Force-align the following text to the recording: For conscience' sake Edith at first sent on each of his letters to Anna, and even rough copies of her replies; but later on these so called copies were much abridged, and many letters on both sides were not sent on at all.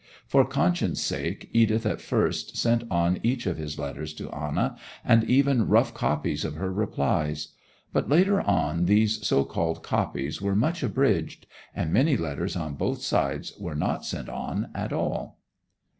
For 0.25 0.43
conscience' 0.45 0.99
sake 0.99 1.47
Edith 1.53 1.85
at 1.85 2.01
first 2.01 2.57
sent 2.57 2.85
on 2.89 3.19
each 3.21 3.45
of 3.45 3.57
his 3.59 3.77
letters 3.77 4.15
to 4.15 4.31
Anna, 4.31 4.75
and 5.05 5.23
even 5.25 5.67
rough 5.67 5.93
copies 5.93 6.43
of 6.43 6.55
her 6.55 6.73
replies; 6.73 7.49
but 7.93 8.09
later 8.09 8.41
on 8.41 8.85
these 8.85 9.23
so 9.23 9.43
called 9.45 9.83
copies 9.83 10.41
were 10.41 10.55
much 10.55 10.81
abridged, 10.81 11.45
and 11.75 11.93
many 11.93 12.17
letters 12.17 12.55
on 12.55 12.73
both 12.73 13.03
sides 13.03 13.53
were 13.59 13.75
not 13.75 14.03
sent 14.03 14.27
on 14.27 14.71
at 14.73 14.91
all. 14.91 15.37